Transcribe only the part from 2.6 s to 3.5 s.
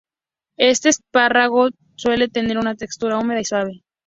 textura húmeda y